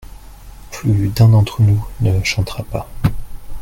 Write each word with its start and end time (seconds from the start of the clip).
Plus 0.71 1.09
d'un 1.09 1.29
d'entre 1.29 1.61
nous 1.61 1.85
ne 1.99 2.23
chantera 2.23 2.63
pas. 2.63 2.89